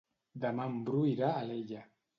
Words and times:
Demà 0.45 0.65
en 0.71 0.81
Bru 0.89 1.05
irà 1.13 1.31
a 1.37 1.47
Alella. 1.47 1.89